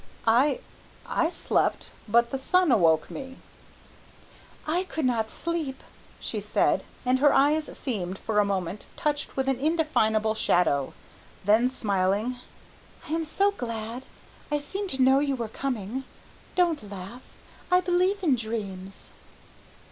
"I 0.25 0.61
I 1.05 1.29
slept, 1.29 1.91
but 2.07 2.31
the 2.31 2.39
sun 2.39 2.71
awoke 2.71 3.11
me." 3.11 3.37
"I 4.65 4.85
could 4.85 5.05
not 5.05 5.29
sleep," 5.29 5.83
she 6.19 6.39
said, 6.39 6.83
and 7.05 7.19
her 7.19 7.31
eyes 7.31 7.65
seemed, 7.77 8.17
for 8.17 8.39
a 8.39 8.43
moment, 8.43 8.87
touched 8.95 9.37
with 9.37 9.47
an 9.47 9.59
indefinable 9.59 10.33
shadow. 10.33 10.93
Then, 11.45 11.69
smiling, 11.69 12.37
"I 13.07 13.13
am 13.13 13.25
so 13.25 13.51
glad 13.51 14.01
I 14.51 14.59
seemed 14.59 14.89
to 14.89 15.03
know 15.03 15.19
you 15.19 15.35
were 15.35 15.47
coming. 15.47 16.03
Don't 16.55 16.89
laugh, 16.89 17.21
I 17.69 17.79
believe 17.79 18.23
in 18.23 18.35
dreams." 18.35 19.11